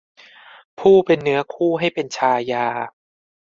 [0.79, 2.67] ผู้เป็นเนื้อคู่ให้เป็นชายา